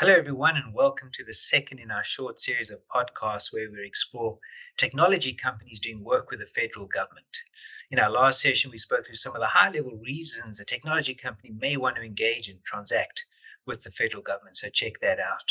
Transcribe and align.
Hello, 0.00 0.14
everyone, 0.14 0.56
and 0.56 0.72
welcome 0.72 1.10
to 1.12 1.24
the 1.24 1.34
second 1.34 1.80
in 1.80 1.90
our 1.90 2.04
short 2.04 2.40
series 2.40 2.70
of 2.70 2.78
podcasts 2.86 3.52
where 3.52 3.68
we 3.68 3.84
explore 3.84 4.38
technology 4.76 5.32
companies 5.32 5.80
doing 5.80 6.04
work 6.04 6.30
with 6.30 6.38
the 6.38 6.46
federal 6.46 6.86
government. 6.86 7.26
In 7.90 7.98
our 7.98 8.08
last 8.08 8.40
session, 8.40 8.70
we 8.70 8.78
spoke 8.78 9.04
through 9.04 9.16
some 9.16 9.34
of 9.34 9.40
the 9.40 9.48
high 9.48 9.70
level 9.70 9.98
reasons 10.06 10.60
a 10.60 10.64
technology 10.64 11.14
company 11.14 11.52
may 11.58 11.76
want 11.76 11.96
to 11.96 12.02
engage 12.02 12.48
and 12.48 12.62
transact 12.62 13.24
with 13.66 13.82
the 13.82 13.90
federal 13.90 14.22
government. 14.22 14.56
So, 14.56 14.68
check 14.68 15.00
that 15.00 15.18
out. 15.18 15.42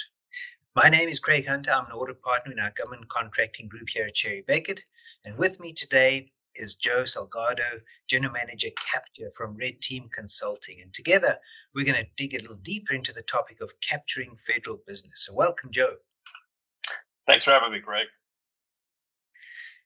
My 0.77 0.87
name 0.87 1.09
is 1.09 1.19
Craig 1.19 1.45
Hunter. 1.45 1.71
I'm 1.71 1.87
an 1.87 1.91
audit 1.91 2.21
partner 2.21 2.53
in 2.53 2.59
our 2.59 2.71
government 2.71 3.09
contracting 3.09 3.67
group 3.67 3.89
here 3.89 4.05
at 4.05 4.15
Cherry 4.15 4.45
Bekaert. 4.47 4.79
And 5.25 5.37
with 5.37 5.59
me 5.59 5.73
today 5.73 6.31
is 6.59 6.75
Joe 6.75 7.03
Salgado, 7.03 7.81
General 8.07 8.33
Manager 8.33 8.69
Capture 8.91 9.29
from 9.31 9.55
Red 9.55 9.81
Team 9.81 10.09
Consulting. 10.13 10.81
And 10.81 10.93
together, 10.93 11.37
we're 11.73 11.85
going 11.85 12.03
to 12.03 12.09
dig 12.15 12.33
a 12.33 12.39
little 12.39 12.57
deeper 12.57 12.93
into 12.93 13.13
the 13.13 13.23
topic 13.23 13.61
of 13.61 13.73
capturing 13.81 14.35
federal 14.37 14.81
business. 14.87 15.25
So, 15.25 15.33
welcome, 15.33 15.71
Joe. 15.71 15.93
Thanks 17.27 17.45
for 17.45 17.51
having 17.51 17.71
me, 17.71 17.79
Greg. 17.79 18.07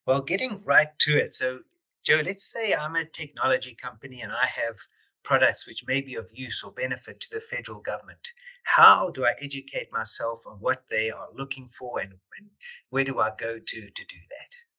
Well, 0.06 0.22
getting 0.22 0.62
right 0.64 0.90
to 1.00 1.18
it. 1.18 1.34
So, 1.34 1.60
Joe, 2.04 2.22
let's 2.26 2.52
say 2.52 2.74
I'm 2.74 2.96
a 2.96 3.06
technology 3.06 3.76
company 3.76 4.22
and 4.22 4.32
I 4.32 4.46
have 4.46 4.76
products 5.24 5.68
which 5.68 5.86
may 5.88 6.02
be 6.02 6.16
of 6.16 6.30
use 6.34 6.64
or 6.64 6.72
benefit 6.72 7.20
to 7.20 7.30
the 7.32 7.40
federal 7.40 7.80
government. 7.80 8.28
How 8.64 9.10
do 9.12 9.26
I 9.26 9.34
educate 9.42 9.92
myself 9.92 10.42
on 10.46 10.58
what 10.58 10.84
they 10.90 11.12
are 11.12 11.28
looking 11.36 11.68
for 11.68 12.00
and, 12.00 12.12
and 12.12 12.50
where 12.90 13.04
do 13.04 13.20
I 13.20 13.32
go 13.38 13.60
to 13.60 13.82
to 13.82 14.06
do 14.06 14.18
that? 14.30 14.71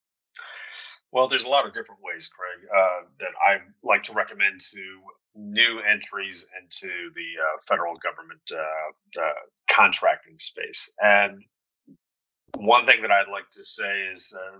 Well, 1.13 1.29
there's 1.29 1.45
a 1.45 1.49
lot 1.49 1.67
of 1.67 1.75
different 1.75 2.01
ways, 2.03 2.29
Craig, 2.29 2.69
uh, 2.75 3.07
that 3.21 3.33
I 3.47 3.59
like 3.87 4.03
to 4.05 4.15
recommend 4.15 4.61
to 4.73 5.01
new 5.35 5.81
entries 5.81 6.47
into 6.61 6.89
the 7.15 7.43
uh, 7.43 7.59
federal 7.69 7.97
government 7.97 8.41
uh, 8.51 9.23
contracting 9.71 10.39
space. 10.39 10.93
And 11.03 11.43
one 12.57 12.87
thing 12.87 13.03
that 13.03 13.11
I'd 13.11 13.31
like 13.31 13.51
to 13.53 13.65
say 13.65 14.03
is, 14.05 14.35
uh, 14.35 14.59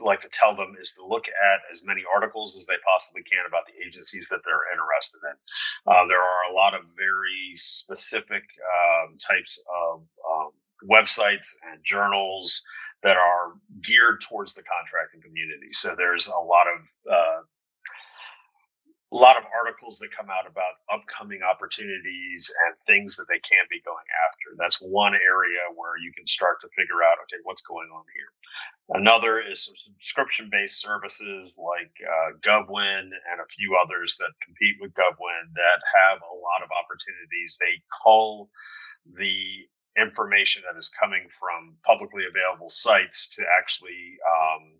like 0.00 0.20
to 0.20 0.28
tell 0.32 0.56
them 0.56 0.74
is 0.80 0.92
to 0.92 1.06
look 1.06 1.26
at 1.28 1.60
as 1.70 1.84
many 1.84 2.02
articles 2.12 2.56
as 2.56 2.66
they 2.66 2.76
possibly 2.84 3.22
can 3.22 3.44
about 3.46 3.62
the 3.66 3.86
agencies 3.86 4.28
that 4.28 4.40
they're 4.44 4.72
interested 4.72 5.20
in. 5.30 5.36
Uh, 5.86 6.06
there 6.08 6.20
are 6.20 6.50
a 6.50 6.54
lot 6.54 6.74
of 6.74 6.80
very 6.96 7.52
specific 7.56 8.42
um, 8.42 9.16
types 9.18 9.62
of 9.84 10.02
um, 10.34 10.50
websites 10.90 11.48
and 11.70 11.78
journals 11.84 12.62
that 13.02 13.16
are 13.16 13.54
geared 13.82 14.20
towards 14.20 14.54
the 14.54 14.62
contracting 14.62 15.20
community. 15.20 15.72
So 15.72 15.94
there's 15.96 16.28
a 16.28 16.38
lot 16.38 16.66
of 16.68 17.12
uh, 17.12 17.40
a 19.12 19.16
lot 19.16 19.36
of 19.36 19.44
articles 19.52 19.98
that 19.98 20.10
come 20.10 20.30
out 20.32 20.48
about 20.48 20.80
upcoming 20.88 21.44
opportunities 21.44 22.48
and 22.64 22.74
things 22.86 23.14
that 23.16 23.28
they 23.28 23.38
can 23.44 23.60
be 23.68 23.84
going 23.84 24.08
after. 24.24 24.56
That's 24.56 24.80
one 24.80 25.12
area 25.12 25.60
where 25.76 26.00
you 26.00 26.12
can 26.16 26.26
start 26.26 26.62
to 26.62 26.72
figure 26.72 27.04
out, 27.04 27.20
okay, 27.28 27.36
what's 27.44 27.60
going 27.60 27.92
on 27.92 28.04
here. 28.16 28.32
Another 28.96 29.38
is 29.38 29.68
some 29.68 29.76
subscription 29.76 30.48
based 30.50 30.80
services 30.80 31.60
like 31.60 31.92
uh, 32.00 32.40
GovWin 32.40 33.12
and 33.12 33.38
a 33.40 33.52
few 33.52 33.76
others 33.76 34.16
that 34.16 34.32
compete 34.40 34.80
with 34.80 34.96
GovWin 34.96 35.44
that 35.60 35.80
have 35.92 36.18
a 36.24 36.36
lot 36.40 36.64
of 36.64 36.72
opportunities. 36.72 37.60
They 37.60 37.84
call 38.02 38.48
the 39.04 39.68
information 39.98 40.62
that 40.66 40.78
is 40.78 40.88
coming 40.88 41.28
from 41.38 41.76
publicly 41.84 42.24
available 42.24 42.70
sites 42.70 43.28
to 43.36 43.44
actually 43.58 44.16
um, 44.26 44.72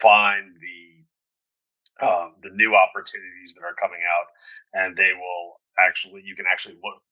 find 0.00 0.56
the 0.60 2.04
um, 2.04 2.34
the 2.42 2.50
new 2.50 2.74
opportunities 2.74 3.54
that 3.54 3.62
are 3.62 3.74
coming 3.80 4.00
out, 4.02 4.26
and 4.74 4.96
they 4.96 5.12
will 5.14 5.60
actually 5.78 6.22
you 6.24 6.36
can 6.36 6.46
actually 6.50 6.76
look 6.82 7.02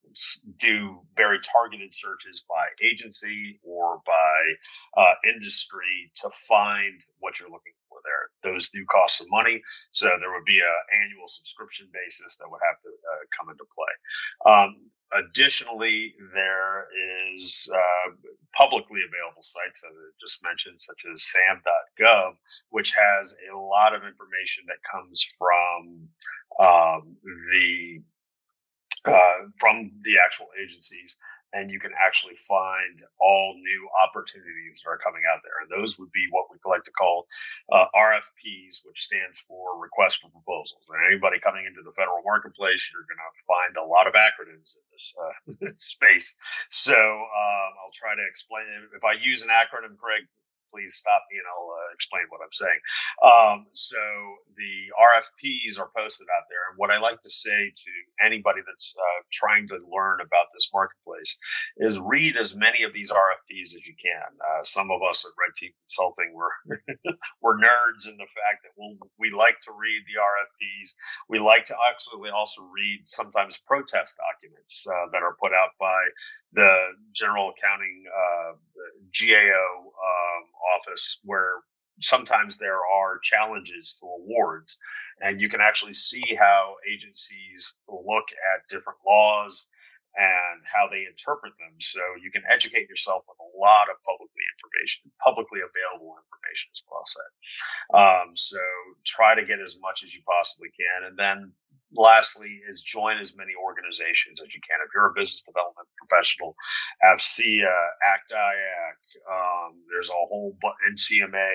do 0.59 0.99
very 1.17 1.39
targeted 1.41 1.93
searches 1.93 2.45
by 2.47 2.67
agency 2.85 3.59
or 3.63 3.99
by 4.05 5.01
uh, 5.01 5.13
industry 5.27 6.11
to 6.15 6.29
find 6.47 7.01
what 7.19 7.39
you're 7.39 7.49
looking 7.49 7.73
for 7.89 7.97
there. 8.05 8.29
Those 8.53 8.69
do 8.69 8.85
cost 8.85 9.17
some 9.17 9.27
money, 9.31 9.61
so 9.91 10.05
there 10.19 10.31
would 10.31 10.45
be 10.45 10.59
an 10.59 11.01
annual 11.01 11.27
subscription 11.27 11.87
basis 11.93 12.37
that 12.37 12.49
would 12.49 12.61
have 12.63 12.79
to 12.81 12.89
uh, 12.89 13.23
come 13.37 13.49
into 13.49 13.65
play. 13.73 14.53
Um, 14.53 14.91
Additionally, 15.15 16.15
there 16.33 16.87
is 17.35 17.69
uh, 17.71 18.11
publicly 18.57 19.01
available 19.01 19.41
sites 19.41 19.81
that 19.81 19.89
I 19.89 20.09
just 20.19 20.43
mentioned, 20.43 20.77
such 20.79 21.03
as 21.13 21.23
sam.gov, 21.23 22.33
which 22.69 22.93
has 22.93 23.35
a 23.53 23.55
lot 23.55 23.93
of 23.93 24.03
information 24.03 24.63
that 24.67 24.77
comes 24.91 25.23
from 25.37 26.07
um, 26.59 27.15
the 27.51 28.01
uh, 29.05 29.47
from 29.59 29.91
the 30.03 30.17
actual 30.23 30.47
agencies 30.61 31.17
and 31.53 31.69
you 31.69 31.79
can 31.79 31.93
actually 31.93 32.35
find 32.41 33.05
all 33.21 33.53
new 33.53 33.81
opportunities 34.01 34.81
that 34.81 34.89
are 34.89 34.97
coming 34.97 35.21
out 35.29 35.45
there. 35.45 35.61
And 35.61 35.69
those 35.69 36.01
would 36.01 36.11
be 36.11 36.25
what 36.33 36.49
we 36.49 36.57
like 36.65 36.83
to 36.83 36.91
call 36.97 37.29
uh, 37.71 37.85
RFPs, 37.93 38.81
which 38.83 39.05
stands 39.05 39.39
for 39.45 39.77
Request 39.77 40.21
for 40.21 40.33
Proposals. 40.33 40.89
And 40.89 40.97
anybody 41.05 41.37
coming 41.37 41.69
into 41.69 41.85
the 41.85 41.93
federal 41.93 42.25
marketplace, 42.25 42.81
you're 42.89 43.05
going 43.05 43.21
to 43.21 43.31
find 43.45 43.73
a 43.77 43.85
lot 43.85 44.09
of 44.09 44.17
acronyms 44.17 44.81
in 44.81 44.85
this 44.89 45.13
uh, 45.13 45.33
space. 45.77 46.35
So 46.73 46.97
um, 46.97 47.69
I'll 47.85 47.93
try 47.93 48.17
to 48.17 48.25
explain 48.25 48.65
it. 48.73 48.89
If 48.97 49.05
I 49.05 49.13
use 49.13 49.45
an 49.45 49.53
acronym, 49.53 49.93
Craig, 49.95 50.25
please 50.73 50.97
stop 50.97 51.21
me 51.29 51.37
and 51.37 51.45
I'll 51.45 51.69
uh, 51.69 51.93
explain 51.93 52.25
what 52.33 52.41
I'm 52.41 52.55
saying. 52.57 52.81
Um, 53.21 53.57
so 53.77 54.01
the 54.57 54.89
RFPs 54.97 55.77
are 55.77 55.93
posted 55.95 56.27
out 56.33 56.49
there. 56.49 56.65
And 56.69 56.81
what 56.81 56.89
I 56.89 56.97
like 56.97 57.21
to 57.21 57.29
say 57.29 57.69
to 57.69 57.91
anybody 58.25 58.61
that's 58.65 58.95
uh, 58.97 59.21
trying 59.31 59.67
to 59.69 59.77
learn 59.85 60.19
about 60.21 60.49
this 60.53 60.69
marketplace 60.73 61.37
is 61.77 61.99
read 62.01 62.37
as 62.37 62.55
many 62.55 62.83
of 62.83 62.93
these 62.93 63.11
RFPs 63.11 63.77
as 63.77 63.85
you 63.85 63.93
can. 64.01 64.29
Uh, 64.41 64.63
some 64.63 64.89
of 64.89 65.01
us 65.05 65.21
at 65.25 65.37
Red 65.37 65.53
Team 65.55 65.71
Consulting, 65.85 66.33
we're, 66.33 66.57
we're 67.41 67.61
nerds 67.61 68.09
in 68.09 68.17
the 68.17 68.29
fact 68.33 68.65
that 68.65 68.73
we'll, 68.77 68.97
we 69.19 69.29
like 69.29 69.61
to 69.61 69.71
read 69.71 70.01
the 70.09 70.17
RFPs. 70.17 70.89
We 71.29 71.39
like 71.39 71.65
to 71.67 71.75
actually 71.89 72.29
also 72.29 72.63
read 72.73 73.05
sometimes 73.05 73.61
protest 73.67 74.17
documents 74.17 74.32
uh, 74.87 75.09
that 75.11 75.23
are 75.23 75.35
put 75.39 75.51
out 75.53 75.69
by 75.79 76.01
the 76.53 76.71
General 77.13 77.51
Accounting 77.51 78.03
uh, 78.07 78.53
GAO 79.13 79.67
um, 79.79 80.43
office 80.75 81.19
where 81.23 81.61
sometimes 82.01 82.57
there 82.57 82.79
are 82.79 83.19
challenges 83.21 83.97
to 83.99 84.05
awards 84.05 84.77
and 85.21 85.39
you 85.39 85.49
can 85.49 85.61
actually 85.61 85.93
see 85.93 86.23
how 86.39 86.75
agencies 86.91 87.75
look 87.87 88.25
at 88.53 88.67
different 88.69 88.99
laws 89.05 89.67
and 90.15 90.61
how 90.65 90.85
they 90.91 91.05
interpret 91.05 91.53
them. 91.57 91.73
So 91.79 92.01
you 92.21 92.29
can 92.29 92.43
educate 92.49 92.89
yourself 92.89 93.23
with 93.27 93.37
a 93.41 93.49
lot 93.57 93.89
of 93.89 93.97
publicly 94.05 94.45
information 94.57 95.11
publicly 95.23 95.61
available 95.61 96.15
information 96.19 96.69
as 96.73 96.83
well 96.89 97.05
said 97.05 97.31
um, 97.95 98.35
so 98.35 98.59
try 99.05 99.35
to 99.35 99.45
get 99.45 99.59
as 99.59 99.77
much 99.79 100.03
as 100.03 100.13
you 100.13 100.21
possibly 100.27 100.69
can 100.69 101.07
and 101.07 101.17
then 101.17 101.51
lastly 101.95 102.61
is 102.69 102.81
join 102.81 103.17
as 103.17 103.35
many 103.35 103.53
organizations 103.55 104.41
as 104.41 104.53
you 104.53 104.61
can. 104.61 104.77
If 104.85 104.91
you're 104.93 105.09
a 105.09 105.13
business 105.13 105.43
development 105.43 105.87
professional, 105.97 106.55
AFCEA, 107.03 107.73
ACT-IAC, 108.13 108.99
um, 109.29 109.81
there's 109.91 110.09
a 110.09 110.13
whole 110.13 110.57
NCMA, 110.91 111.51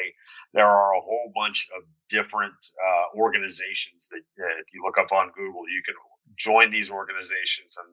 there 0.54 0.66
are 0.66 0.94
a 0.94 1.00
whole 1.00 1.32
bunch 1.34 1.68
of 1.76 1.82
different 2.08 2.54
uh, 2.54 3.18
organizations 3.18 4.08
that 4.08 4.24
uh, 4.40 4.54
if 4.60 4.72
you 4.72 4.82
look 4.84 4.98
up 4.98 5.12
on 5.12 5.30
Google, 5.36 5.62
you 5.68 5.82
can 5.84 5.94
join 6.36 6.70
these 6.70 6.90
organizations. 6.90 7.76
And 7.76 7.88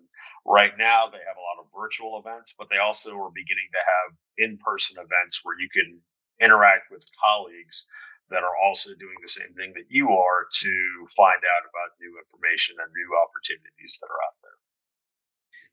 right 0.45 0.73
now 0.77 1.07
they 1.07 1.23
have 1.23 1.37
a 1.37 1.45
lot 1.45 1.61
of 1.61 1.67
virtual 1.75 2.21
events, 2.23 2.53
but 2.57 2.67
they 2.69 2.77
also 2.77 3.17
are 3.17 3.31
beginning 3.33 3.69
to 3.73 3.81
have 3.81 4.07
in-person 4.37 5.01
events 5.01 5.41
where 5.43 5.55
you 5.59 5.69
can 5.69 5.99
interact 6.41 6.91
with 6.91 7.05
colleagues 7.15 7.85
that 8.29 8.43
are 8.43 8.57
also 8.63 8.89
doing 8.95 9.15
the 9.21 9.29
same 9.29 9.53
thing 9.53 9.73
that 9.75 9.85
you 9.89 10.09
are 10.09 10.47
to 10.51 10.73
find 11.15 11.37
out 11.37 11.69
about 11.69 11.99
new 11.99 12.17
information 12.17 12.75
and 12.79 12.89
new 12.91 13.11
opportunities 13.21 13.99
that 14.01 14.07
are 14.07 14.23
out 14.25 14.37
there. 14.41 14.57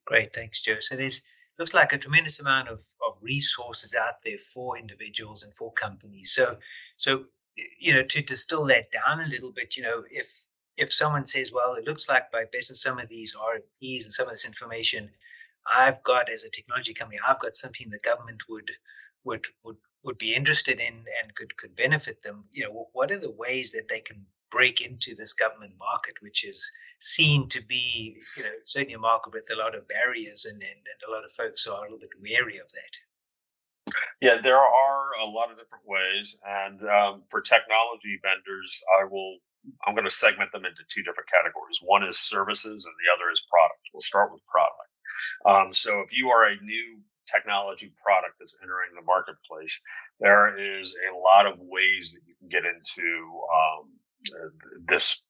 Great, 0.05 0.33
thanks, 0.35 0.61
Joe. 0.61 0.81
So 0.81 0.97
there's 0.97 1.23
looks 1.59 1.75
like 1.75 1.93
a 1.93 1.99
tremendous 1.99 2.41
amount 2.41 2.69
of, 2.69 2.81
of 3.06 3.23
resources 3.23 3.94
out 3.94 4.15
there 4.25 4.38
for 4.38 4.79
individuals 4.79 5.43
and 5.43 5.55
for 5.55 5.73
companies. 5.73 6.32
So 6.32 6.56
so 6.97 7.25
you 7.79 7.93
know 7.94 8.03
to 8.03 8.23
distill 8.23 8.65
that 8.67 8.91
down 8.91 9.21
a 9.21 9.29
little 9.29 9.53
bit, 9.53 9.76
you 9.76 9.82
know, 9.82 10.05
if 10.11 10.29
if 10.76 10.93
someone 10.93 11.26
says, 11.26 11.53
well, 11.53 11.75
it 11.75 11.87
looks 11.87 12.09
like 12.09 12.31
by 12.32 12.44
based 12.50 12.71
on 12.71 12.76
some 12.76 12.99
of 12.99 13.09
these 13.09 13.35
RFPs 13.35 14.05
and 14.05 14.15
some 14.15 14.26
of 14.26 14.32
this 14.32 14.44
information, 14.47 15.11
I've 15.73 16.03
got 16.03 16.29
as 16.29 16.44
a 16.44 16.50
technology 16.50 16.94
company, 16.94 17.21
I've 17.26 17.38
got 17.41 17.56
something 17.56 17.91
the 17.91 17.99
government 17.99 18.43
would 18.49 18.71
would 19.25 19.47
would 19.65 19.76
would 20.04 20.19
be 20.19 20.34
interested 20.34 20.81
in 20.81 20.94
and 21.22 21.34
could 21.34 21.56
could 21.56 21.75
benefit 21.76 22.22
them 22.22 22.44
you 22.50 22.64
know 22.64 22.88
what 22.93 23.10
are 23.10 23.19
the 23.19 23.31
ways 23.32 23.72
that 23.72 23.88
they 23.88 24.00
can 24.00 24.25
break 24.50 24.81
into 24.81 25.14
this 25.14 25.32
government 25.32 25.72
market 25.78 26.14
which 26.20 26.44
is 26.44 26.70
seen 27.00 27.49
to 27.49 27.62
be 27.62 28.20
you 28.37 28.43
know 28.43 28.50
certainly 28.64 28.94
a 28.94 28.99
market 28.99 29.32
with 29.32 29.49
a 29.52 29.56
lot 29.56 29.75
of 29.75 29.87
barriers 29.88 30.44
and, 30.44 30.62
and, 30.62 30.62
and 30.62 31.00
a 31.08 31.12
lot 31.12 31.25
of 31.25 31.32
folks 31.32 31.66
are 31.66 31.78
a 31.78 31.82
little 31.82 31.99
bit 31.99 32.10
wary 32.20 32.58
of 32.58 32.69
that? 32.72 33.94
Yeah 34.20 34.40
there 34.40 34.58
are 34.58 35.10
a 35.22 35.26
lot 35.26 35.50
of 35.50 35.58
different 35.58 35.84
ways 35.87 36.37
and 36.46 36.81
um, 36.88 37.22
for 37.31 37.40
technology 37.40 38.19
vendors 38.22 38.82
i 39.00 39.04
will 39.04 39.38
i'm 39.87 39.94
going 39.94 40.04
to 40.04 40.10
segment 40.10 40.50
them 40.52 40.64
into 40.64 40.82
two 40.88 41.02
different 41.02 41.31
categories. 41.31 41.81
One 41.82 42.02
is 42.02 42.19
services 42.19 42.84
and 42.84 42.94
the 42.99 43.10
other 43.14 43.31
is 43.31 43.44
product. 43.50 43.81
We'll 43.93 44.00
start 44.00 44.32
with 44.32 44.43
product. 44.46 44.90
Um, 45.46 45.72
so 45.72 46.00
if 46.00 46.10
you 46.12 46.28
are 46.28 46.46
a 46.46 46.60
new 46.62 46.99
technology 47.32 47.93
product 48.02 48.37
that's 48.38 48.58
entering 48.62 48.90
the 48.94 49.05
marketplace, 49.05 49.81
there 50.20 50.56
is 50.56 50.96
a 51.11 51.17
lot 51.17 51.46
of 51.46 51.58
ways 51.58 52.12
that 52.12 52.20
you 52.26 52.34
can 52.38 52.49
get 52.49 52.64
into 52.64 53.40
um, 53.55 53.90
this 54.87 55.23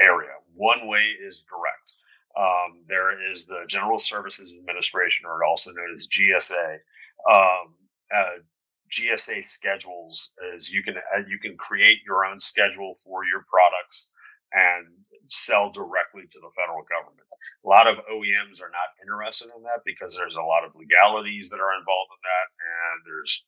area. 0.00 0.30
One 0.54 0.86
way 0.88 1.14
is 1.26 1.44
direct. 1.48 1.92
Um, 2.36 2.84
there 2.88 3.30
is 3.32 3.46
the 3.46 3.64
General 3.68 3.98
Services 3.98 4.54
Administration, 4.58 5.26
or 5.26 5.44
also 5.44 5.72
known 5.72 5.92
as 5.94 6.06
GSA. 6.08 6.78
Um, 7.32 7.74
uh, 8.14 8.38
GSA 8.90 9.44
schedules 9.44 10.32
is 10.56 10.70
you 10.70 10.82
can 10.82 10.96
uh, 10.96 11.22
you 11.28 11.38
can 11.38 11.56
create 11.56 11.98
your 12.06 12.24
own 12.24 12.40
schedule 12.40 12.96
for 13.04 13.24
your 13.24 13.44
products 13.50 14.10
and 14.52 14.86
sell 15.28 15.70
directly 15.70 16.24
to 16.30 16.40
the 16.40 16.50
federal 16.56 16.84
government. 16.88 17.28
A 17.64 17.68
lot 17.68 17.86
of 17.86 18.00
OEMs 18.08 18.62
are 18.64 18.72
not 18.72 18.96
interested 19.02 19.50
in 19.54 19.62
that 19.62 19.84
because 19.84 20.16
there's 20.16 20.36
a 20.36 20.42
lot 20.42 20.64
of 20.64 20.72
legalities 20.74 21.50
that 21.50 21.60
are 21.60 21.76
involved 21.78 22.12
in 22.12 22.22
that, 22.24 22.46
and 22.60 22.96
there's 23.04 23.44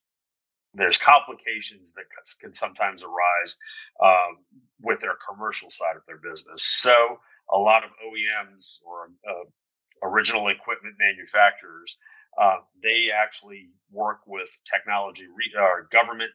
there's 0.75 0.99
complications 0.99 1.93
that 1.95 2.05
can 2.41 2.55
sometimes 2.55 3.03
arise 3.03 3.57
um, 4.05 4.39
with 4.81 5.01
their 5.01 5.17
commercial 5.29 5.71
side 5.71 5.97
of 5.97 6.03
their 6.07 6.19
business. 6.19 6.63
So 6.63 7.19
a 7.53 7.59
lot 7.59 7.83
of 7.83 7.91
OEMs 7.91 8.79
or 8.87 9.11
uh, 9.29 10.07
original 10.07 10.49
equipment 10.49 10.95
manufacturers, 11.01 11.99
uh, 12.41 12.59
they 12.83 13.11
actually 13.11 13.71
work 13.91 14.21
with 14.27 14.49
technology 14.65 15.27
re- 15.27 15.61
or 15.61 15.89
government 15.91 16.31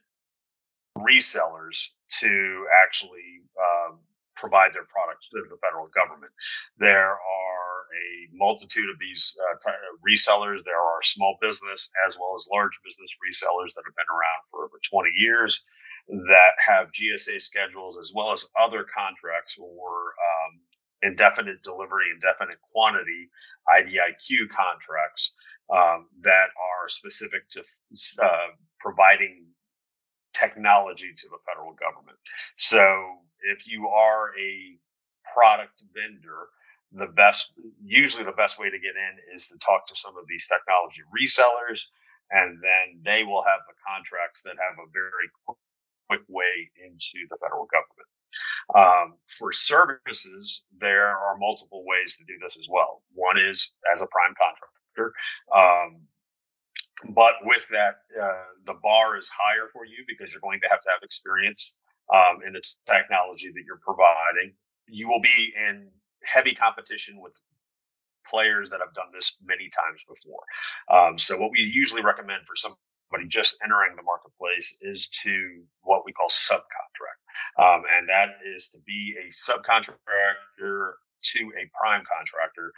resellers 0.98 1.88
to 2.20 2.66
actually 2.84 3.40
um, 3.58 3.98
provide 4.36 4.72
their 4.72 4.86
products 4.86 5.28
to 5.30 5.42
the 5.48 5.58
federal 5.64 5.88
government. 5.92 6.32
There 6.78 7.16
are 7.16 7.76
a 7.90 8.28
multitude 8.32 8.88
of 8.90 8.98
these 8.98 9.36
uh, 9.36 9.56
resellers. 10.06 10.64
There 10.64 10.78
are 10.80 11.02
small 11.02 11.36
business 11.40 11.90
as 12.06 12.16
well 12.20 12.34
as 12.36 12.48
large 12.52 12.78
business 12.84 13.16
resellers 13.20 13.74
that 13.74 13.84
have 13.88 13.96
been 13.96 14.12
around 14.12 14.40
for 14.50 14.64
over 14.64 14.78
20 14.84 15.10
years 15.16 15.64
that 16.08 16.54
have 16.58 16.92
GSA 16.92 17.40
schedules 17.42 17.98
as 17.98 18.12
well 18.14 18.32
as 18.32 18.46
other 18.60 18.84
contracts 18.84 19.58
or 19.58 20.14
um, 20.14 20.60
indefinite 21.02 21.62
delivery, 21.62 22.06
indefinite 22.14 22.58
quantity 22.72 23.28
IDIQ 23.68 24.48
contracts 24.50 25.34
um, 25.70 26.06
that 26.22 26.48
are 26.54 26.88
specific 26.88 27.48
to 27.50 27.62
uh, 28.22 28.54
providing 28.78 29.46
technology 30.32 31.12
to 31.16 31.28
the 31.28 31.38
federal 31.46 31.74
government. 31.74 32.18
So 32.58 33.18
if 33.46 33.66
you 33.66 33.88
are 33.88 34.32
a 34.38 34.78
product 35.32 35.82
vendor, 35.94 36.48
the 36.92 37.06
best, 37.06 37.52
usually 37.84 38.24
the 38.24 38.32
best 38.32 38.58
way 38.58 38.70
to 38.70 38.78
get 38.78 38.94
in 38.94 39.34
is 39.34 39.48
to 39.48 39.58
talk 39.58 39.86
to 39.88 39.94
some 39.94 40.16
of 40.16 40.24
these 40.28 40.46
technology 40.46 41.02
resellers, 41.10 41.88
and 42.30 42.58
then 42.62 43.00
they 43.04 43.24
will 43.24 43.42
have 43.42 43.60
the 43.66 43.74
contracts 43.86 44.42
that 44.42 44.56
have 44.58 44.78
a 44.78 44.90
very 44.92 45.28
quick 46.08 46.22
way 46.28 46.70
into 46.84 47.26
the 47.30 47.36
federal 47.42 47.66
government. 47.70 48.10
Um, 48.74 49.18
for 49.38 49.52
services, 49.52 50.64
there 50.78 51.08
are 51.08 51.36
multiple 51.38 51.84
ways 51.86 52.16
to 52.16 52.24
do 52.24 52.34
this 52.42 52.58
as 52.58 52.66
well. 52.70 53.02
One 53.14 53.38
is 53.38 53.72
as 53.92 54.02
a 54.02 54.06
prime 54.06 54.34
contractor. 54.34 55.14
Um, 55.54 56.00
but 57.14 57.34
with 57.42 57.66
that, 57.68 57.96
uh, 58.20 58.44
the 58.64 58.74
bar 58.82 59.18
is 59.18 59.28
higher 59.28 59.68
for 59.72 59.84
you 59.84 60.04
because 60.08 60.32
you're 60.32 60.40
going 60.40 60.60
to 60.62 60.68
have 60.68 60.80
to 60.80 60.88
have 60.92 61.02
experience 61.02 61.76
um, 62.12 62.40
in 62.46 62.52
the 62.52 62.62
technology 62.86 63.48
that 63.48 63.62
you're 63.66 63.80
providing. 63.82 64.54
You 64.88 65.08
will 65.08 65.20
be 65.20 65.52
in 65.56 65.88
heavy 66.24 66.54
competition 66.54 67.20
with 67.20 67.32
players 68.28 68.70
that 68.70 68.80
have 68.80 68.94
done 68.94 69.06
this 69.12 69.36
many 69.44 69.70
times 69.70 70.02
before. 70.08 70.42
Um, 70.90 71.18
so, 71.18 71.38
what 71.38 71.50
we 71.50 71.60
usually 71.60 72.02
recommend 72.02 72.42
for 72.46 72.56
somebody 72.56 73.28
just 73.28 73.58
entering 73.62 73.96
the 73.96 74.02
marketplace 74.02 74.76
is 74.82 75.08
to 75.22 75.62
what 75.82 76.02
we 76.04 76.12
call 76.12 76.28
subcontract, 76.28 77.22
um, 77.58 77.82
and 77.96 78.08
that 78.08 78.30
is 78.54 78.68
to 78.70 78.78
be 78.86 79.14
a 79.18 79.30
subcontractor 79.30 80.92
to 81.22 81.40
a 81.58 81.70
prime 81.74 82.02
contractor 82.06 82.72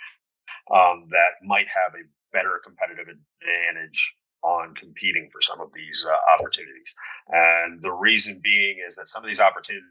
um, 0.72 1.08
that 1.10 1.44
might 1.44 1.68
have 1.68 1.94
a 1.94 2.04
better 2.32 2.60
competitive 2.64 3.06
advantage 3.08 4.14
on 4.42 4.74
competing 4.74 5.28
for 5.32 5.40
some 5.42 5.60
of 5.60 5.68
these 5.74 6.06
uh, 6.06 6.14
opportunities. 6.38 6.94
And 7.28 7.82
the 7.82 7.92
reason 7.92 8.40
being 8.42 8.78
is 8.86 8.94
that 8.96 9.08
some 9.08 9.24
of 9.24 9.28
these 9.28 9.40
opportunities 9.40 9.82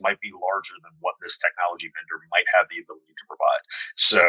might 0.00 0.20
be 0.20 0.30
larger 0.34 0.74
than 0.82 0.92
what 1.00 1.14
this 1.22 1.38
technology 1.38 1.90
vendor 1.90 2.18
might 2.30 2.46
have 2.54 2.66
the 2.70 2.82
ability 2.82 3.14
to 3.14 3.26
provide. 3.26 3.62
So 3.96 4.22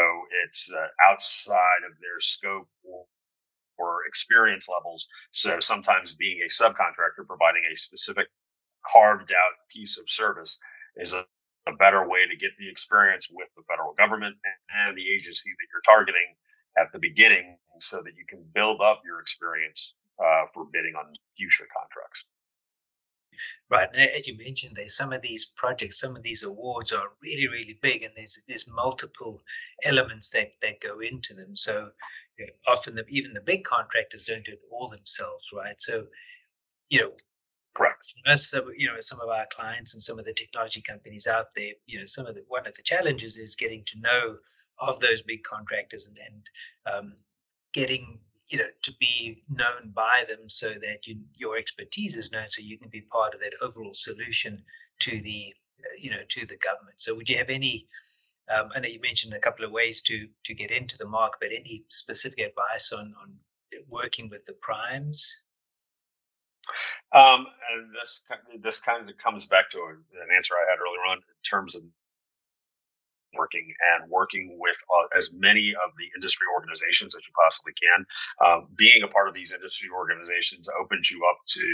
it's 0.46 0.72
uh, 0.74 0.88
outside 1.10 1.82
of 1.86 1.94
their 2.02 2.20
scope 2.20 2.70
or, 2.84 3.06
or 3.78 4.06
experience 4.08 4.68
levels. 4.70 5.08
So 5.32 5.60
sometimes 5.60 6.14
being 6.14 6.40
a 6.42 6.50
subcontractor 6.50 7.26
providing 7.28 7.64
a 7.72 7.76
specific 7.78 8.28
carved 8.92 9.32
out 9.32 9.54
piece 9.74 9.98
of 9.98 10.10
service 10.10 10.60
is 10.98 11.14
a, 11.14 11.26
a 11.68 11.74
better 11.74 12.08
way 12.08 12.30
to 12.30 12.38
get 12.38 12.52
the 12.58 12.70
experience 12.70 13.28
with 13.32 13.50
the 13.58 13.64
federal 13.70 13.94
government 13.94 14.36
and 14.86 14.98
the 14.98 15.10
agency 15.10 15.50
that 15.50 15.68
you're 15.74 15.86
targeting 15.86 16.38
at 16.78 16.92
the 16.92 17.00
beginning 17.00 17.58
so 17.80 18.02
that 18.04 18.16
you 18.18 18.26
can 18.28 18.44
build 18.54 18.82
up 18.82 19.02
your 19.06 19.20
experience 19.20 19.96
uh, 20.24 20.46
for 20.54 20.66
bidding 20.72 20.96
on 20.96 21.14
future 21.38 21.68
contracts. 21.76 22.26
Right, 23.70 23.90
and 23.94 24.10
as 24.10 24.28
you 24.28 24.38
mentioned, 24.38 24.76
there's 24.76 24.96
some 24.96 25.12
of 25.12 25.22
these 25.22 25.46
projects, 25.58 26.00
some 26.00 26.16
of 26.16 26.24
these 26.24 26.44
awards 26.44 26.94
are 26.94 27.12
really, 27.22 27.50
really 27.50 27.78
big, 27.82 28.04
and 28.04 28.14
there's 28.16 28.40
there's 28.48 28.66
multiple 28.68 29.42
elements 29.84 30.30
that 30.30 30.52
that 30.62 30.80
go 30.80 31.00
into 31.00 31.34
them. 31.34 31.54
So 31.56 31.90
often, 32.68 32.96
the, 32.96 33.04
even 33.10 33.34
the 33.34 33.42
big 33.42 33.66
contractors 33.66 34.24
don't 34.24 34.46
do 34.46 34.54
it 34.54 34.62
all 34.72 34.88
themselves, 34.88 35.50
right? 35.54 35.76
So, 35.80 36.06
you 36.90 37.02
know, 37.02 37.12
correct. 37.76 38.14
Us, 38.26 38.54
you 38.78 38.88
know, 38.88 39.00
some 39.00 39.20
of 39.20 39.30
our 39.30 39.48
clients 39.52 39.94
and 39.94 40.04
some 40.04 40.18
of 40.18 40.26
the 40.26 40.34
technology 40.34 40.82
companies 40.82 41.28
out 41.28 41.48
there, 41.56 41.74
you 41.88 42.00
know, 42.00 42.06
some 42.06 42.26
of 42.26 42.36
the 42.36 42.44
one 42.48 42.66
of 42.66 42.76
the 42.76 42.84
challenges 42.84 43.38
is 43.38 43.56
getting 43.56 43.84
to 43.88 44.00
know 44.00 44.38
of 44.80 45.00
those 45.00 45.22
big 45.22 45.44
contractors 45.44 46.08
and, 46.08 46.18
and 46.18 46.94
um, 46.94 47.14
getting 47.74 48.20
you 48.50 48.58
know 48.58 48.68
to 48.84 48.94
be 49.00 49.42
known 49.50 49.92
by 49.94 50.24
them 50.28 50.50
so 50.50 50.70
that 50.70 51.06
you, 51.06 51.18
your 51.38 51.58
expertise 51.58 52.16
is 52.16 52.32
known 52.32 52.48
so 52.48 52.62
you 52.62 52.78
can 52.78 52.90
be 52.90 53.02
part 53.02 53.34
of 53.34 53.40
that 53.40 53.54
overall 53.62 53.94
solution 53.94 54.62
to 55.00 55.22
the 55.22 55.54
uh, 55.82 55.96
you 56.00 56.10
know 56.10 56.22
to 56.30 56.46
the 56.46 56.58
government. 56.58 57.00
So 57.00 57.16
would 57.16 57.30
you 57.30 57.38
have 57.38 57.50
any 57.50 57.88
um, 58.54 58.70
i 58.76 58.80
know 58.80 58.90
you 58.90 59.00
mentioned 59.02 59.34
a 59.34 59.40
couple 59.40 59.66
of 59.66 59.72
ways 59.72 60.02
to 60.02 60.28
to 60.44 60.54
get 60.54 60.72
into 60.72 60.98
the 60.98 61.08
market 61.08 61.38
but 61.42 61.52
any 61.52 61.84
specific 61.90 62.40
advice 62.40 62.92
on 62.92 63.14
on 63.22 63.34
working 63.90 64.30
with 64.30 64.46
the 64.46 64.54
primes? 64.54 65.42
Um, 67.12 67.48
and 67.72 67.94
this 67.94 68.24
this 68.62 68.80
kind 68.80 69.10
of 69.10 69.18
comes 69.18 69.46
back 69.48 69.70
to 69.72 69.80
an 69.80 70.36
answer 70.36 70.54
I 70.56 70.70
had 70.70 70.80
earlier 70.80 71.06
on 71.12 71.18
in 71.18 71.44
terms 71.50 71.76
of 71.76 71.84
working 73.38 73.74
and 73.96 74.10
working 74.10 74.58
with 74.60 74.78
uh, 74.90 75.18
as 75.18 75.30
many 75.34 75.74
of 75.74 75.92
the 75.98 76.10
industry 76.16 76.48
organizations 76.54 77.16
as 77.16 77.22
you 77.26 77.34
possibly 77.36 77.74
can. 77.76 78.06
Um, 78.46 78.68
being 78.76 79.04
a 79.04 79.08
part 79.08 79.28
of 79.28 79.34
these 79.34 79.54
industry 79.54 79.90
organizations 79.94 80.70
opens 80.80 81.12
you 81.12 81.22
up 81.30 81.38
to 81.48 81.66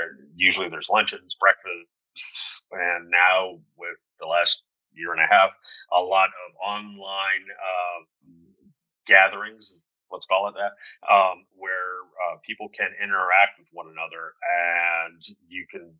uh, 0.00 0.22
usually 0.36 0.68
there's 0.68 0.88
luncheons, 0.88 1.36
breakfasts, 1.36 2.66
and 2.72 3.10
now 3.10 3.58
with 3.76 3.96
the 4.20 4.26
last 4.26 4.62
year 4.92 5.12
and 5.12 5.22
a 5.22 5.26
half, 5.26 5.50
a 5.92 6.00
lot 6.00 6.28
of 6.28 6.54
online 6.64 7.44
uh, 7.54 8.00
gatherings. 9.06 9.84
Let's 10.10 10.26
call 10.26 10.48
it 10.48 10.54
that, 10.56 10.72
um, 11.12 11.44
where 11.56 12.00
uh, 12.24 12.36
people 12.42 12.68
can 12.70 12.88
interact 13.02 13.58
with 13.58 13.68
one 13.72 13.86
another, 13.92 14.32
and 15.04 15.22
you 15.48 15.66
can. 15.70 15.92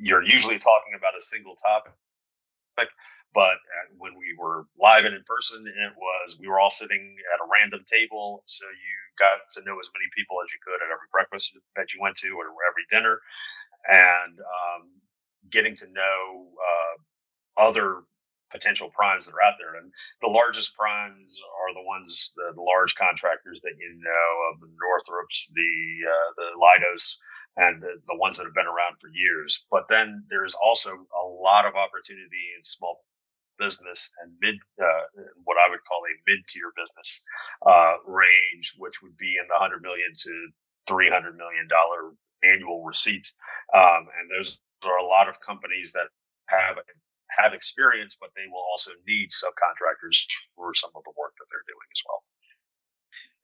You're 0.00 0.22
usually 0.24 0.58
talking 0.58 0.94
about 0.96 1.16
a 1.16 1.20
single 1.20 1.54
topic, 1.56 1.92
but 3.34 3.56
uh, 3.56 3.88
when 3.98 4.12
we 4.18 4.36
were 4.38 4.66
live 4.80 5.04
and 5.04 5.14
in 5.14 5.24
person, 5.24 5.64
it 5.66 5.92
was 5.96 6.36
we 6.38 6.48
were 6.48 6.60
all 6.60 6.70
sitting 6.70 7.16
at 7.32 7.40
a 7.40 7.48
random 7.48 7.84
table, 7.86 8.42
so 8.46 8.64
you 8.66 8.94
got 9.18 9.40
to 9.54 9.64
know 9.64 9.78
as 9.80 9.90
many 9.96 10.08
people 10.16 10.36
as 10.44 10.52
you 10.52 10.60
could 10.64 10.84
at 10.84 10.92
every 10.92 11.08
breakfast 11.10 11.56
that 11.76 11.92
you 11.92 12.00
went 12.00 12.16
to 12.16 12.30
or 12.36 12.52
every 12.68 12.84
dinner, 12.90 13.20
and 13.88 14.38
um, 14.40 14.88
getting 15.50 15.76
to 15.76 15.86
know 15.92 16.48
uh, 16.60 16.96
other 17.60 18.04
potential 18.52 18.90
primes 18.92 19.24
that 19.24 19.34
are 19.34 19.42
out 19.42 19.56
there. 19.58 19.80
And 19.80 19.90
the 20.20 20.28
largest 20.28 20.76
primes 20.76 21.40
are 21.40 21.72
the 21.72 21.86
ones, 21.88 22.32
the, 22.36 22.52
the 22.54 22.60
large 22.60 22.94
contractors 22.94 23.60
that 23.62 23.80
you 23.80 23.96
know 23.96 24.30
of 24.52 24.60
the 24.60 24.68
Northrops, 24.76 25.50
the 25.56 25.72
uh, 26.04 26.30
the 26.36 26.48
Leidos, 26.60 27.16
and 27.56 27.82
the, 27.82 27.96
the 28.06 28.16
ones 28.16 28.36
that 28.36 28.44
have 28.44 28.54
been 28.54 28.68
around 28.68 29.00
for 29.00 29.08
years. 29.08 29.66
But 29.70 29.88
then 29.88 30.24
there's 30.28 30.54
also 30.54 30.90
a 30.92 31.21
lot 31.42 31.66
of 31.66 31.74
opportunity 31.74 32.54
in 32.56 32.64
small 32.64 33.04
business 33.58 34.10
and 34.22 34.32
mid, 34.40 34.56
uh, 34.80 35.04
what 35.44 35.56
I 35.58 35.70
would 35.70 35.84
call 35.84 36.00
a 36.06 36.14
mid 36.26 36.40
tier 36.48 36.72
business 36.76 37.22
uh, 37.66 37.94
range, 38.06 38.74
which 38.78 39.02
would 39.02 39.16
be 39.16 39.36
in 39.36 39.46
the 39.48 39.58
100 39.58 39.82
million 39.82 40.10
to 40.16 40.32
300 40.88 41.36
million 41.36 41.68
dollar 41.68 42.14
annual 42.42 42.84
receipts. 42.84 43.34
Um, 43.74 44.08
and 44.18 44.26
those 44.30 44.58
are 44.84 44.98
a 44.98 45.06
lot 45.06 45.28
of 45.28 45.40
companies 45.40 45.92
that 45.92 46.10
have 46.46 46.78
have 47.30 47.54
experience, 47.54 48.16
but 48.20 48.30
they 48.36 48.46
will 48.50 48.64
also 48.72 48.90
need 49.06 49.30
subcontractors 49.30 50.18
for 50.54 50.74
some 50.74 50.90
of 50.94 51.02
the 51.04 51.12
work 51.16 51.32
that 51.38 51.46
they're 51.50 51.64
doing 51.66 51.88
as 51.94 52.02
well. 52.06 52.22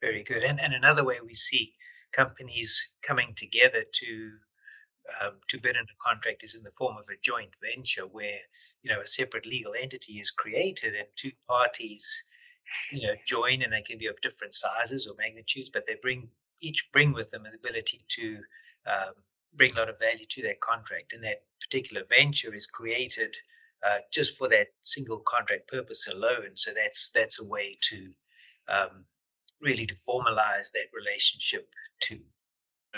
Very 0.01 0.23
good. 0.23 0.43
And, 0.43 0.59
and 0.59 0.73
another 0.73 1.03
way 1.03 1.17
we 1.25 1.33
see 1.33 1.73
companies 2.13 2.95
coming 3.01 3.33
together 3.35 3.83
to 3.91 4.31
um, 5.21 5.33
to 5.47 5.59
bid 5.59 5.75
in 5.75 5.81
a 5.81 6.03
contract 6.07 6.43
is 6.43 6.55
in 6.55 6.63
the 6.63 6.71
form 6.77 6.97
of 6.97 7.05
a 7.09 7.19
joint 7.21 7.51
venture 7.63 8.07
where 8.07 8.39
you 8.83 8.91
know 8.91 8.99
a 8.99 9.05
separate 9.05 9.45
legal 9.45 9.73
entity 9.79 10.13
is 10.13 10.31
created 10.31 10.95
and 10.95 11.07
two 11.15 11.31
parties 11.47 12.23
you 12.91 13.01
know 13.01 13.13
join 13.25 13.61
and 13.61 13.73
they 13.73 13.81
can 13.81 13.97
be 13.97 14.07
of 14.07 14.21
different 14.21 14.53
sizes 14.53 15.07
or 15.07 15.15
magnitudes 15.17 15.69
but 15.69 15.85
they 15.87 15.95
bring 16.01 16.29
each 16.61 16.89
bring 16.91 17.13
with 17.13 17.31
them 17.31 17.45
an 17.45 17.53
ability 17.55 17.99
to 18.07 18.39
um, 18.85 19.13
bring 19.55 19.73
a 19.73 19.79
lot 19.79 19.89
of 19.89 19.99
value 19.99 20.25
to 20.29 20.41
that 20.43 20.59
contract. 20.59 21.13
And 21.13 21.23
that 21.23 21.43
particular 21.59 22.03
venture 22.09 22.53
is 22.53 22.67
created 22.67 23.35
uh, 23.85 23.99
just 24.11 24.37
for 24.37 24.47
that 24.49 24.67
single 24.81 25.19
contract 25.19 25.67
purpose 25.67 26.07
alone. 26.07 26.51
So 26.55 26.71
that's 26.73 27.11
that's 27.13 27.39
a 27.39 27.45
way 27.45 27.77
to 27.89 28.09
um, 28.67 29.05
really 29.61 29.85
to 29.85 29.95
formalize 30.07 30.71
that 30.73 30.87
relationship 30.93 31.73
too 32.01 32.21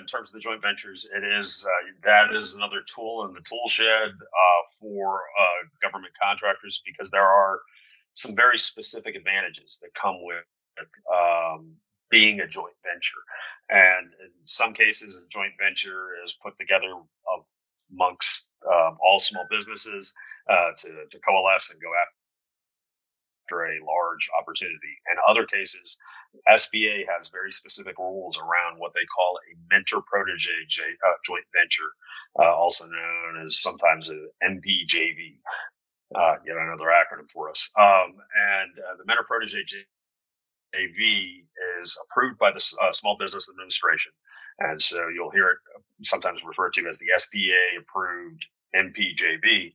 in 0.01 0.07
terms 0.07 0.29
of 0.29 0.33
the 0.33 0.39
joint 0.39 0.61
ventures, 0.61 1.07
it 1.15 1.23
is 1.23 1.65
uh, 1.65 1.91
that 2.03 2.33
is 2.33 2.53
another 2.53 2.81
tool 2.93 3.25
in 3.25 3.33
the 3.33 3.41
tool 3.41 3.67
shed 3.69 4.09
uh, 4.09 4.61
for 4.79 5.21
uh, 5.39 5.67
government 5.81 6.13
contractors 6.21 6.81
because 6.85 7.09
there 7.11 7.27
are 7.27 7.61
some 8.15 8.35
very 8.35 8.57
specific 8.57 9.15
advantages 9.15 9.79
that 9.81 9.93
come 9.93 10.17
with 10.23 10.43
um, 11.13 11.71
being 12.09 12.41
a 12.41 12.47
joint 12.47 12.75
venture. 12.83 13.21
And 13.69 14.07
in 14.19 14.31
some 14.45 14.73
cases, 14.73 15.15
a 15.15 15.27
joint 15.29 15.53
venture 15.57 16.09
is 16.25 16.37
put 16.43 16.57
together 16.57 16.91
amongst 17.93 18.51
um, 18.69 18.97
all 19.05 19.19
small 19.19 19.45
businesses 19.49 20.13
uh, 20.49 20.71
to, 20.77 21.05
to 21.09 21.19
coalesce 21.19 21.71
and 21.71 21.81
go 21.81 21.89
after 22.01 22.20
after 23.51 23.65
a 23.65 23.85
large 23.85 24.29
opportunity. 24.39 24.95
In 25.11 25.17
other 25.27 25.45
cases, 25.45 25.97
SBA 26.49 27.03
has 27.17 27.29
very 27.29 27.51
specific 27.51 27.97
rules 27.97 28.37
around 28.37 28.79
what 28.79 28.93
they 28.93 29.05
call 29.15 29.37
a 29.37 29.73
mentor 29.73 30.01
protege 30.01 30.49
uh, 30.49 31.11
joint 31.25 31.45
venture, 31.53 31.91
uh, 32.39 32.53
also 32.53 32.85
known 32.85 33.45
as 33.45 33.59
sometimes 33.59 34.09
an 34.09 34.29
MPJV. 34.43 35.37
Uh, 36.13 36.35
yet 36.45 36.57
another 36.57 36.87
acronym 36.87 37.31
for 37.31 37.49
us. 37.49 37.69
Um, 37.79 38.15
and 38.35 38.71
uh, 38.79 38.97
the 38.97 39.05
mentor 39.05 39.23
protege 39.23 39.63
JV 40.75 41.43
is 41.81 41.97
approved 42.03 42.37
by 42.37 42.51
the 42.51 42.61
uh, 42.83 42.91
Small 42.91 43.15
Business 43.17 43.49
Administration. 43.49 44.11
And 44.59 44.81
so 44.81 45.07
you'll 45.07 45.31
hear 45.31 45.51
it 45.51 45.57
sometimes 46.03 46.43
referred 46.43 46.73
to 46.73 46.87
as 46.89 46.99
the 46.99 47.05
SBA 47.15 47.79
approved 47.79 48.45
MPJV. 48.75 49.71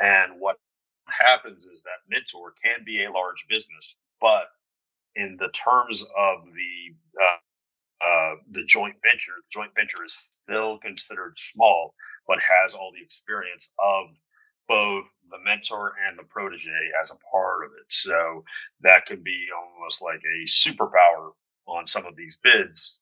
And 0.00 0.32
what 0.38 0.58
happens 1.10 1.66
is 1.66 1.82
that 1.82 2.08
mentor 2.08 2.54
can 2.64 2.84
be 2.84 3.04
a 3.04 3.12
large 3.12 3.46
business, 3.48 3.96
but 4.20 4.48
in 5.16 5.36
the 5.38 5.48
terms 5.50 6.02
of 6.16 6.44
the 6.46 6.94
uh, 7.20 8.06
uh, 8.06 8.34
the 8.52 8.64
joint 8.64 8.94
venture, 9.02 9.32
the 9.36 9.50
joint 9.60 9.72
venture 9.74 10.04
is 10.04 10.30
still 10.42 10.78
considered 10.78 11.38
small, 11.38 11.94
but 12.28 12.38
has 12.40 12.74
all 12.74 12.92
the 12.94 13.02
experience 13.02 13.72
of 13.80 14.06
both 14.68 15.04
the 15.30 15.38
mentor 15.44 15.94
and 16.06 16.18
the 16.18 16.22
protege 16.22 16.70
as 17.02 17.10
a 17.10 17.16
part 17.30 17.64
of 17.64 17.72
it. 17.72 17.86
So 17.88 18.44
that 18.82 19.06
could 19.06 19.24
be 19.24 19.48
almost 19.56 20.00
like 20.02 20.20
a 20.20 20.46
superpower 20.46 21.32
on 21.66 21.86
some 21.86 22.06
of 22.06 22.16
these 22.16 22.38
bids 22.42 23.00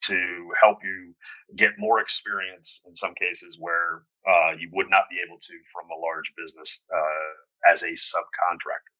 to 0.00 0.50
help 0.60 0.78
you 0.82 1.14
get 1.56 1.72
more 1.78 2.00
experience 2.00 2.82
in 2.86 2.94
some 2.94 3.14
cases 3.14 3.56
where 3.58 4.02
uh, 4.28 4.52
you 4.58 4.68
would 4.72 4.90
not 4.90 5.04
be 5.10 5.20
able 5.24 5.38
to 5.40 5.54
from 5.72 5.84
a 5.90 6.00
large 6.00 6.32
business 6.36 6.82
uh, 6.94 7.72
as 7.72 7.82
a 7.82 7.90
subcontractor. 7.90 8.94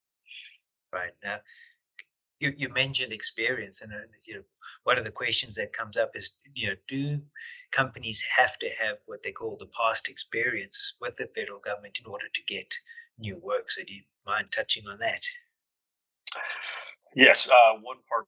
Right 0.92 1.12
now, 1.22 1.38
you, 2.40 2.52
you 2.56 2.68
mentioned 2.70 3.12
experience, 3.12 3.82
and 3.82 3.92
uh, 3.92 4.06
you 4.26 4.34
know 4.34 4.42
one 4.84 4.98
of 4.98 5.04
the 5.04 5.10
questions 5.10 5.54
that 5.56 5.72
comes 5.72 5.96
up 5.96 6.12
is 6.14 6.38
you 6.54 6.68
know 6.68 6.74
do 6.86 7.20
companies 7.70 8.24
have 8.34 8.58
to 8.58 8.70
have 8.78 8.96
what 9.06 9.22
they 9.22 9.32
call 9.32 9.56
the 9.58 9.68
past 9.78 10.08
experience 10.08 10.94
with 11.00 11.16
the 11.16 11.28
federal 11.34 11.58
government 11.60 11.98
in 12.02 12.10
order 12.10 12.26
to 12.32 12.42
get 12.44 12.74
new 13.18 13.36
work? 13.42 13.70
So 13.70 13.82
do 13.84 13.92
you 13.92 14.02
mind 14.26 14.46
touching 14.50 14.84
on 14.88 14.98
that? 15.00 15.22
Yes, 17.14 17.48
uh, 17.50 17.78
one 17.82 17.98
part 18.08 18.26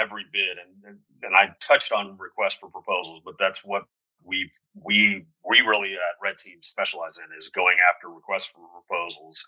every 0.00 0.24
bid, 0.32 0.58
and, 0.58 0.98
and 1.22 1.36
I 1.36 1.54
touched 1.60 1.92
on 1.92 2.18
requests 2.18 2.56
for 2.56 2.70
proposals, 2.70 3.22
but 3.24 3.34
that's 3.38 3.64
what 3.64 3.84
we 4.24 4.50
we 4.74 5.26
we 5.48 5.60
really 5.62 5.94
at 5.94 6.18
Red 6.22 6.38
Team 6.38 6.58
specialize 6.62 7.18
in 7.18 7.26
is 7.38 7.48
going 7.50 7.76
after 7.90 8.08
requests 8.10 8.46
for 8.46 8.62
proposals, 8.82 9.44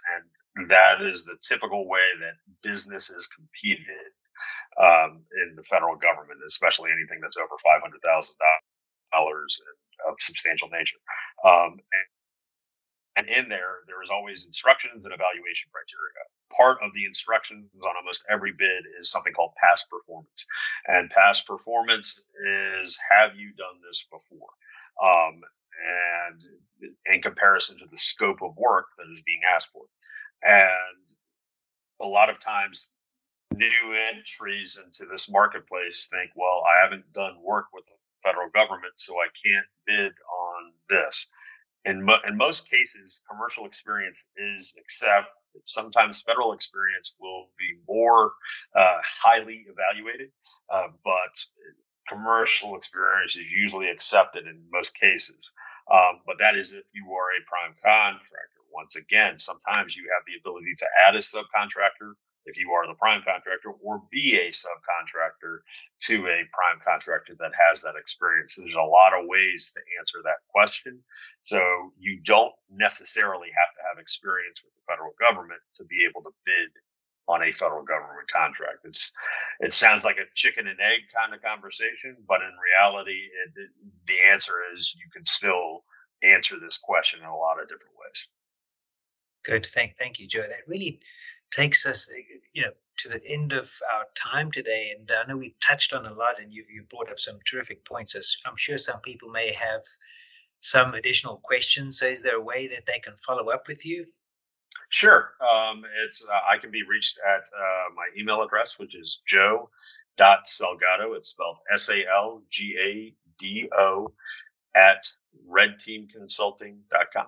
and 0.56 0.70
that 0.70 1.02
is 1.02 1.24
the 1.24 1.36
typical 1.42 1.88
way 1.88 2.04
that 2.22 2.34
business 2.62 3.10
is 3.10 3.28
competed 3.28 4.12
um, 4.80 5.22
in 5.42 5.56
the 5.56 5.64
federal 5.64 5.96
government, 5.96 6.40
especially 6.46 6.90
anything 6.92 7.20
that's 7.22 7.38
over 7.38 7.56
five 7.64 7.82
hundred 7.82 8.00
thousand 8.04 8.36
dollars 9.12 9.60
of 10.08 10.16
substantial 10.20 10.68
nature. 10.70 10.98
Um, 11.44 11.78
and, 13.16 13.28
in 13.28 13.48
there, 13.48 13.86
there 13.86 14.02
is 14.02 14.10
always 14.10 14.44
instructions 14.44 15.04
and 15.04 15.14
evaluation 15.14 15.70
criteria 15.72 16.24
part 16.56 16.78
of 16.82 16.92
the 16.94 17.04
instructions 17.04 17.70
on 17.84 17.96
almost 17.96 18.24
every 18.30 18.52
bid 18.52 18.84
is 19.00 19.10
something 19.10 19.32
called 19.32 19.52
past 19.62 19.88
performance. 19.90 20.46
And 20.86 21.10
past 21.10 21.46
performance 21.46 22.28
is 22.46 22.98
have 23.18 23.36
you 23.36 23.52
done 23.56 23.80
this 23.86 24.06
before? 24.10 24.48
Um, 25.02 25.40
and 26.30 26.40
in 27.06 27.22
comparison 27.22 27.78
to 27.78 27.86
the 27.90 27.98
scope 27.98 28.42
of 28.42 28.56
work 28.56 28.86
that 28.98 29.10
is 29.10 29.22
being 29.22 29.40
asked 29.54 29.70
for. 29.72 29.84
And 30.42 31.16
a 32.00 32.06
lot 32.06 32.30
of 32.30 32.38
times, 32.38 32.92
new 33.54 33.94
entries 34.12 34.80
into 34.84 35.10
this 35.10 35.30
marketplace 35.30 36.08
think, 36.10 36.30
well, 36.34 36.62
I 36.68 36.82
haven't 36.82 37.12
done 37.12 37.36
work 37.42 37.66
with 37.72 37.84
the 37.86 37.92
federal 38.22 38.50
government, 38.50 38.94
so 38.96 39.14
I 39.14 39.28
can't 39.44 39.66
bid 39.86 40.12
on 40.12 40.72
this. 40.90 41.28
In, 41.84 42.02
mo- 42.02 42.20
in 42.26 42.36
most 42.36 42.70
cases, 42.70 43.20
commercial 43.30 43.66
experience 43.66 44.30
is 44.36 44.76
accept 44.80 45.28
sometimes 45.64 46.22
federal 46.22 46.52
experience 46.52 47.14
will 47.20 47.48
be 47.58 47.78
more 47.88 48.32
uh, 48.74 48.96
highly 49.04 49.64
evaluated, 49.68 50.30
uh, 50.72 50.88
but 51.04 51.44
commercial 52.08 52.76
experience 52.76 53.36
is 53.36 53.50
usually 53.52 53.88
accepted 53.88 54.46
in 54.46 54.60
most 54.72 54.98
cases. 54.98 55.50
Um, 55.92 56.20
but 56.26 56.36
that 56.40 56.56
is 56.56 56.72
if 56.72 56.84
you 56.92 57.12
are 57.12 57.30
a 57.30 57.44
prime 57.46 57.74
contractor. 57.82 58.60
Once 58.72 58.96
again, 58.96 59.38
sometimes 59.38 59.96
you 59.96 60.04
have 60.12 60.24
the 60.26 60.36
ability 60.40 60.74
to 60.78 60.86
add 61.06 61.14
a 61.14 61.18
subcontractor 61.18 62.14
if 62.46 62.58
you 62.58 62.70
are 62.72 62.86
the 62.86 62.94
prime 62.94 63.22
contractor 63.24 63.70
or 63.82 64.02
be 64.10 64.38
a 64.38 64.48
subcontractor 64.50 65.58
to 66.02 66.26
a 66.26 66.48
prime 66.52 66.80
contractor 66.84 67.34
that 67.38 67.52
has 67.56 67.82
that 67.82 67.96
experience. 67.96 68.56
There's 68.56 68.74
a 68.74 68.80
lot 68.80 69.12
of 69.12 69.26
ways 69.26 69.72
to 69.74 69.80
answer 69.98 70.18
that 70.24 70.44
question. 70.48 71.00
So 71.42 71.60
you 71.98 72.20
don't 72.24 72.52
necessarily 72.70 73.48
have 73.48 73.72
to 73.76 73.82
have 73.88 74.00
experience 74.00 74.62
with 74.64 74.74
the 74.74 74.84
federal 74.88 75.12
government 75.20 75.60
to 75.76 75.84
be 75.84 76.04
able 76.04 76.22
to 76.22 76.34
bid 76.44 76.68
on 77.26 77.42
a 77.42 77.52
federal 77.52 77.82
government 77.82 78.28
contract. 78.30 78.84
It's 78.84 79.12
it 79.60 79.72
sounds 79.72 80.04
like 80.04 80.18
a 80.18 80.28
chicken 80.34 80.66
and 80.66 80.78
egg 80.80 81.00
kind 81.16 81.32
of 81.32 81.42
conversation, 81.42 82.16
but 82.28 82.42
in 82.42 82.52
reality, 82.60 83.16
it, 83.46 83.70
the 84.06 84.16
answer 84.30 84.60
is 84.74 84.94
you 84.94 85.08
can 85.12 85.24
still 85.24 85.84
answer 86.22 86.56
this 86.60 86.78
question 86.78 87.20
in 87.20 87.26
a 87.26 87.36
lot 87.36 87.60
of 87.60 87.68
different 87.68 87.94
ways. 87.98 88.28
Good. 89.44 89.66
Thank, 89.66 89.96
thank 89.98 90.18
you, 90.18 90.26
Joe. 90.26 90.42
That 90.42 90.66
really 90.66 91.00
takes 91.54 91.86
us, 91.86 92.08
eh, 92.10 92.22
you 92.52 92.62
know, 92.62 92.72
to 92.96 93.08
the 93.08 93.24
end 93.26 93.52
of 93.52 93.72
our 93.94 94.06
time 94.14 94.50
today. 94.50 94.94
And 94.96 95.10
I 95.10 95.24
know 95.26 95.36
we 95.36 95.54
touched 95.60 95.92
on 95.92 96.06
a 96.06 96.12
lot, 96.12 96.40
and 96.40 96.52
you 96.52 96.64
you 96.72 96.84
brought 96.90 97.10
up 97.10 97.20
some 97.20 97.38
terrific 97.48 97.84
points. 97.84 98.14
As 98.14 98.36
I'm 98.44 98.56
sure 98.56 98.78
some 98.78 99.00
people 99.00 99.30
may 99.30 99.52
have 99.52 99.82
some 100.60 100.94
additional 100.94 101.40
questions. 101.44 101.98
So, 101.98 102.06
is 102.06 102.22
there 102.22 102.36
a 102.36 102.42
way 102.42 102.66
that 102.68 102.86
they 102.86 102.98
can 102.98 103.14
follow 103.26 103.50
up 103.50 103.68
with 103.68 103.86
you? 103.86 104.06
Sure. 104.90 105.32
Um, 105.40 105.84
it's 106.04 106.26
uh, 106.28 106.40
I 106.50 106.58
can 106.58 106.70
be 106.70 106.82
reached 106.88 107.18
at 107.26 107.42
uh, 107.42 107.94
my 107.94 108.06
email 108.18 108.42
address, 108.42 108.78
which 108.78 108.94
is 108.94 109.22
joe 109.26 109.70
dot 110.16 110.46
salgado. 110.46 111.16
It's 111.16 111.30
spelled 111.30 111.58
S 111.72 111.88
A 111.88 112.04
L 112.06 112.42
G 112.50 112.76
A 112.78 113.14
D 113.38 113.68
O 113.76 114.12
at 114.74 115.08
redteamconsulting.com. 115.48 117.26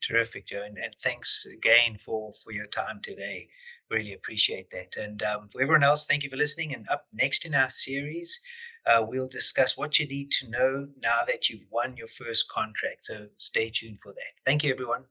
Terrific, 0.00 0.46
Joe, 0.46 0.62
and, 0.64 0.78
and, 0.78 0.94
thanks 1.02 1.46
again 1.52 1.98
for 1.98 2.32
for 2.32 2.52
your 2.52 2.66
time 2.66 3.00
today. 3.02 3.48
Really 3.90 4.14
appreciate 4.14 4.70
that. 4.70 4.96
And 4.96 5.22
um, 5.22 5.48
for 5.48 5.60
everyone 5.60 5.82
else, 5.82 6.06
thank 6.06 6.22
you 6.22 6.30
for 6.30 6.36
listening. 6.36 6.74
And 6.74 6.86
up 6.88 7.06
next 7.12 7.44
in 7.44 7.54
our 7.54 7.70
series, 7.70 8.38
uh, 8.86 9.04
we'll 9.06 9.28
discuss 9.28 9.76
what 9.76 9.98
you 9.98 10.06
need 10.06 10.30
to 10.32 10.48
know 10.50 10.88
now 11.02 11.24
that 11.26 11.48
you've 11.48 11.64
won 11.70 11.96
your 11.96 12.06
first 12.06 12.48
contract. 12.48 13.06
So 13.06 13.26
stay 13.38 13.70
tuned 13.70 14.00
for 14.00 14.12
that. 14.12 14.44
Thank 14.44 14.62
you, 14.62 14.70
everyone. 14.70 15.04